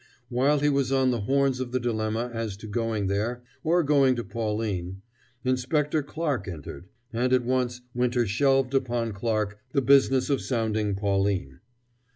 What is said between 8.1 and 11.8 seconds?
shelved upon Clarke the business of sounding Pauline.